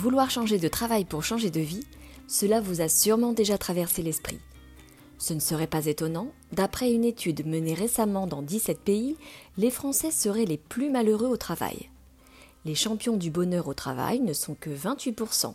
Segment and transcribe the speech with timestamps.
[0.00, 1.84] Vouloir changer de travail pour changer de vie,
[2.26, 4.38] cela vous a sûrement déjà traversé l'esprit.
[5.18, 9.18] Ce ne serait pas étonnant, d'après une étude menée récemment dans 17 pays,
[9.58, 11.90] les Français seraient les plus malheureux au travail.
[12.64, 15.52] Les champions du bonheur au travail ne sont que 28%.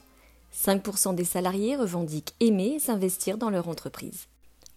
[0.55, 4.27] 5% des salariés revendiquent aimer et s'investir dans leur entreprise.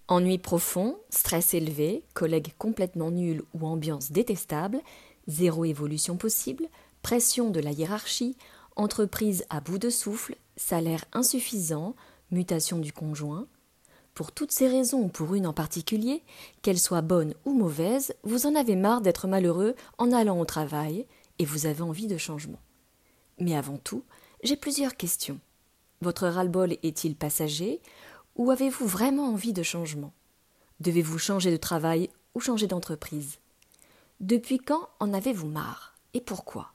[0.09, 4.81] Ennui profond, stress élevé, collègues complètement nuls ou ambiance détestable,
[5.27, 6.65] zéro évolution possible,
[7.03, 8.35] pression de la hiérarchie,
[8.79, 11.95] entreprise à bout de souffle, salaire insuffisant,
[12.31, 13.47] mutation du conjoint.
[14.15, 16.23] Pour toutes ces raisons ou pour une en particulier,
[16.63, 21.07] qu'elle soit bonne ou mauvaise, vous en avez marre d'être malheureux en allant au travail
[21.39, 22.59] et vous avez envie de changement.
[23.39, 24.03] Mais avant tout,
[24.43, 25.39] j'ai plusieurs questions.
[26.01, 27.81] Votre ras-le-bol est-il passager
[28.37, 30.13] ou avez-vous vraiment envie de changement?
[30.81, 33.39] Devez-vous changer de travail ou changer d'entreprise?
[34.21, 36.73] Depuis quand en avez-vous marre et pourquoi?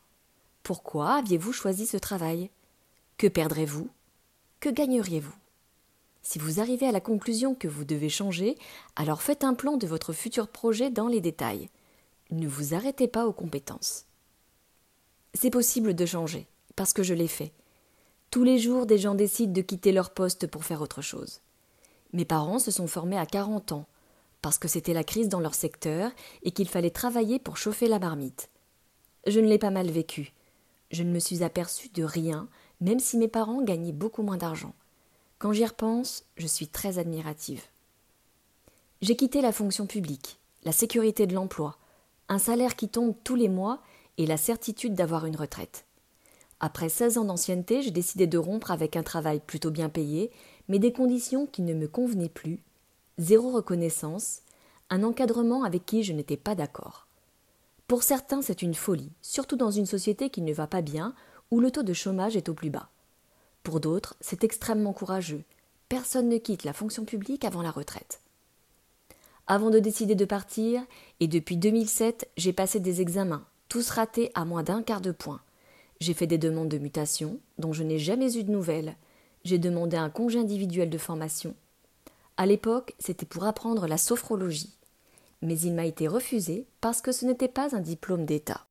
[0.64, 2.50] Pourquoi aviez-vous choisi ce travail?
[3.17, 3.89] Que perdrez-vous?
[4.61, 5.36] Que gagneriez-vous?
[6.22, 8.58] Si vous arrivez à la conclusion que vous devez changer,
[8.95, 11.69] alors faites un plan de votre futur projet dans les détails.
[12.31, 14.06] Ne vous arrêtez pas aux compétences.
[15.34, 16.47] C'est possible de changer,
[16.78, 17.52] parce que je l'ai fait.
[18.31, 21.41] Tous les jours, des gens décident de quitter leur poste pour faire autre chose.
[22.14, 23.86] Mes parents se sont formés à 40 ans,
[24.41, 26.09] parce que c'était la crise dans leur secteur
[26.44, 28.50] et qu'il fallait travailler pour chauffer la marmite.
[29.28, 30.31] Je ne l'ai pas mal vécu,
[30.94, 32.47] je ne me suis aperçue de rien,
[32.80, 34.73] même si mes parents gagnaient beaucoup moins d'argent.
[35.40, 37.63] Quand j'y repense, je suis très admirative.
[39.01, 41.78] J'ai quitté la fonction publique, la sécurité de l'emploi,
[42.29, 43.81] un salaire qui tombe tous les mois
[44.17, 45.85] et la certitude d'avoir une retraite.
[46.59, 50.31] Après 16 ans d'ancienneté, j'ai décidé de rompre avec un travail plutôt bien payé,
[50.69, 52.59] mais des conditions qui ne me convenaient plus,
[53.17, 54.41] zéro reconnaissance,
[54.90, 57.07] un encadrement avec qui je n'étais pas d'accord.
[57.93, 61.13] Pour certains, c'est une folie, surtout dans une société qui ne va pas bien,
[61.51, 62.89] où le taux de chômage est au plus bas.
[63.61, 65.43] Pour d'autres, c'est extrêmement courageux.
[65.89, 68.21] Personne ne quitte la fonction publique avant la retraite.
[69.45, 70.81] Avant de décider de partir,
[71.19, 75.41] et depuis 2007, j'ai passé des examens, tous ratés à moins d'un quart de point.
[75.99, 78.95] J'ai fait des demandes de mutation, dont je n'ai jamais eu de nouvelles.
[79.43, 81.53] J'ai demandé un congé individuel de formation.
[82.37, 84.73] À l'époque, c'était pour apprendre la sophrologie
[85.43, 88.65] mais il m'a été refusé parce que ce n'était pas un diplôme d'État.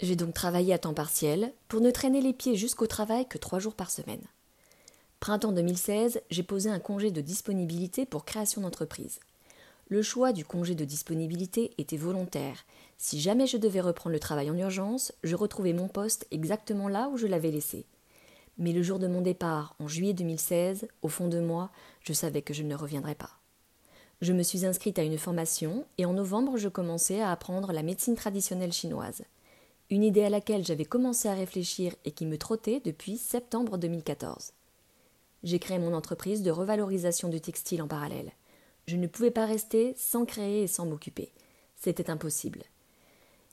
[0.00, 3.58] J'ai donc travaillé à temps partiel pour ne traîner les pieds jusqu'au travail que trois
[3.58, 4.24] jours par semaine.
[5.20, 9.20] Printemps 2016, j'ai posé un congé de disponibilité pour création d'entreprise.
[9.88, 12.64] Le choix du congé de disponibilité était volontaire.
[12.98, 17.08] Si jamais je devais reprendre le travail en urgence, je retrouvais mon poste exactement là
[17.08, 17.86] où je l'avais laissé.
[18.58, 22.42] Mais le jour de mon départ, en juillet 2016, au fond de moi, je savais
[22.42, 23.38] que je ne reviendrais pas.
[24.22, 27.82] Je me suis inscrite à une formation et en novembre je commençais à apprendre la
[27.82, 29.22] médecine traditionnelle chinoise.
[29.90, 34.52] Une idée à laquelle j'avais commencé à réfléchir et qui me trottait depuis septembre 2014.
[35.42, 38.32] J'ai créé mon entreprise de revalorisation du textile en parallèle.
[38.86, 41.32] Je ne pouvais pas rester sans créer et sans m'occuper.
[41.76, 42.62] C'était impossible.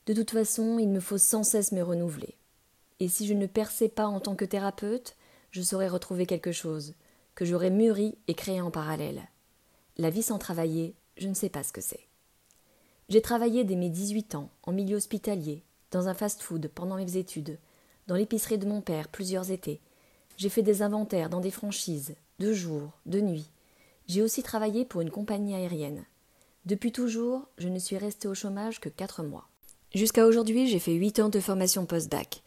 [0.06, 2.36] De toute façon, il me faut sans cesse me renouveler.
[3.02, 5.18] Et si je ne perçais pas en tant que thérapeute,
[5.52, 6.94] je saurais retrouver quelque chose,
[7.36, 9.28] que j'aurais mûri et créé en parallèle.
[9.98, 12.08] La vie sans travailler, je ne sais pas ce que c'est.
[13.10, 17.60] J'ai travaillé dès mes 18 ans, en milieu hospitalier, dans un fast-food pendant mes études,
[18.08, 19.82] dans l'épicerie de mon père plusieurs étés.
[20.38, 23.52] J'ai fait des inventaires dans des franchises, de jour, de nuit.
[24.08, 26.06] J'ai aussi travaillé pour une compagnie aérienne.
[26.66, 29.48] Depuis toujours, je ne suis restée au chômage que quatre mois.
[29.94, 32.42] Jusqu'à aujourd'hui, j'ai fait huit ans de formation post-bac.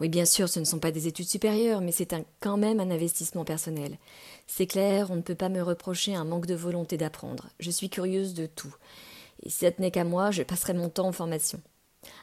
[0.00, 2.90] Oui, bien sûr, ce ne sont pas des études supérieures, mais c'est quand même un
[2.90, 3.98] investissement personnel.
[4.46, 7.48] C'est clair, on ne peut pas me reprocher un manque de volonté d'apprendre.
[7.58, 8.74] Je suis curieuse de tout.
[9.42, 11.60] Et si ça tenait qu'à moi, je passerais mon temps en formation.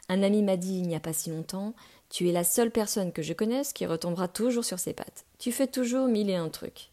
[0.07, 1.74] Un ami m'a dit il n'y a pas si longtemps
[2.10, 5.25] Tu es la seule personne que je connaisse qui retombera toujours sur ses pattes.
[5.38, 6.92] Tu fais toujours mille et un trucs.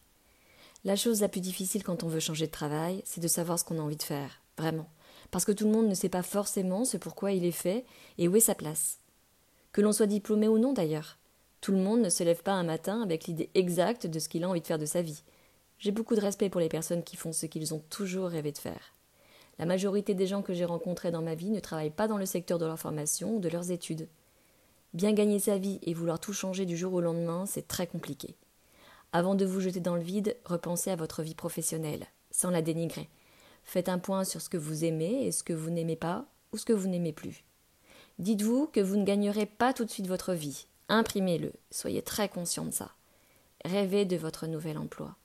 [0.84, 3.64] La chose la plus difficile quand on veut changer de travail, c'est de savoir ce
[3.64, 4.88] qu'on a envie de faire, vraiment.
[5.30, 7.84] Parce que tout le monde ne sait pas forcément ce pourquoi il est fait
[8.18, 8.98] et où est sa place
[9.72, 11.18] que l'on soit diplômé ou non d'ailleurs.
[11.60, 14.44] Tout le monde ne se lève pas un matin avec l'idée exacte de ce qu'il
[14.44, 15.22] a envie de faire de sa vie.
[15.78, 18.58] J'ai beaucoup de respect pour les personnes qui font ce qu'ils ont toujours rêvé de
[18.58, 18.94] faire.
[19.58, 22.26] La majorité des gens que j'ai rencontrés dans ma vie ne travaillent pas dans le
[22.26, 24.08] secteur de leur formation ou de leurs études.
[24.94, 28.36] Bien gagner sa vie et vouloir tout changer du jour au lendemain, c'est très compliqué.
[29.12, 33.08] Avant de vous jeter dans le vide, repensez à votre vie professionnelle, sans la dénigrer.
[33.64, 36.58] Faites un point sur ce que vous aimez et ce que vous n'aimez pas ou
[36.58, 37.44] ce que vous n'aimez plus.
[38.18, 40.66] Dites-vous que vous ne gagnerez pas tout de suite votre vie.
[40.88, 42.92] Imprimez-le, soyez très conscient de ça.
[43.64, 45.16] Rêvez de votre nouvel emploi.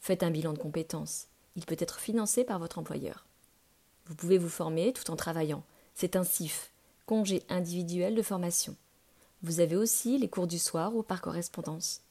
[0.00, 1.26] Faites un bilan de compétences.
[1.56, 3.26] Il peut être financé par votre employeur.
[4.06, 5.64] Vous pouvez vous former tout en travaillant.
[5.94, 6.70] C'est un CIF,
[7.06, 8.76] congé individuel de formation.
[9.42, 12.02] Vous avez aussi les cours du soir ou par correspondance.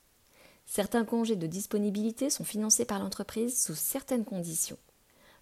[0.65, 4.77] Certains congés de disponibilité sont financés par l'entreprise sous certaines conditions.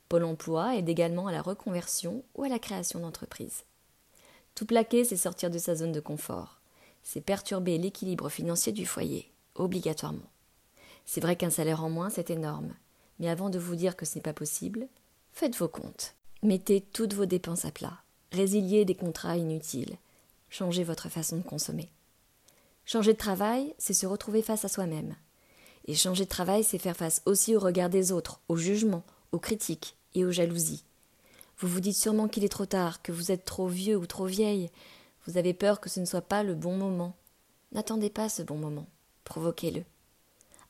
[0.10, 3.64] Pôle emploi aide également à la reconversion ou à la création d'entreprises.
[4.56, 6.60] Tout plaquer, c'est sortir de sa zone de confort.
[7.04, 10.30] C'est perturber l'équilibre financier du foyer, obligatoirement.
[11.06, 12.74] C'est vrai qu'un salaire en moins, c'est énorme.
[13.20, 14.88] Mais avant de vous dire que ce n'est pas possible,
[15.32, 16.16] faites vos comptes.
[16.44, 18.00] Mettez toutes vos dépenses à plat.
[18.32, 19.98] Résiliez des contrats inutiles.
[20.50, 21.90] Changez votre façon de consommer.
[22.86, 25.16] Changer de travail, c'est se retrouver face à soi-même.
[25.86, 29.40] Et changer de travail, c'est faire face aussi au regard des autres, au jugement, aux
[29.40, 30.84] critiques et aux jalousies.
[31.64, 34.26] Vous vous dites sûrement qu'il est trop tard, que vous êtes trop vieux ou trop
[34.26, 34.70] vieille.
[35.26, 37.16] Vous avez peur que ce ne soit pas le bon moment.
[37.72, 38.86] N'attendez pas ce bon moment.
[39.24, 39.86] Provoquez-le.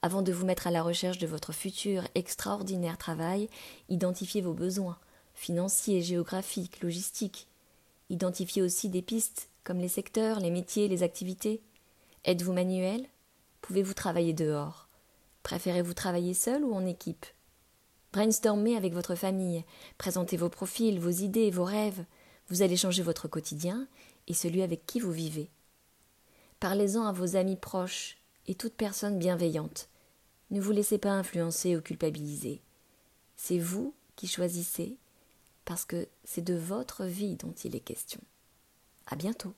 [0.04, 3.50] Avant de vous mettre à la recherche de votre futur extraordinaire travail,
[3.90, 5.00] identifiez vos besoins
[5.34, 7.48] financiers, géographiques, logistiques.
[8.12, 11.60] Identifiez aussi des pistes comme les secteurs, les métiers, les activités.
[12.24, 13.08] Êtes-vous manuel?
[13.62, 14.88] Pouvez-vous travailler dehors?
[15.42, 17.26] Préférez-vous travailler seul ou en équipe?
[18.14, 19.66] Brainstormez avec votre famille,
[19.98, 22.06] présentez vos profils, vos idées, vos rêves.
[22.48, 23.88] Vous allez changer votre quotidien
[24.28, 25.50] et celui avec qui vous vivez.
[26.60, 29.90] Parlez-en à vos amis proches et toute personne bienveillante.
[30.52, 32.62] Ne vous laissez pas influencer ou culpabiliser.
[33.36, 34.96] C'est vous qui choisissez
[35.66, 38.22] parce que c'est de votre vie dont il est question.
[39.08, 39.56] À bientôt.